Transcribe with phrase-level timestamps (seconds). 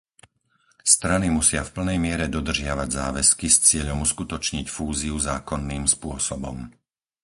[0.93, 6.57] Strany musia v plnej miere dodržiavať záväzky s cieľom uskutočniť fúziu zákonným spôsobom.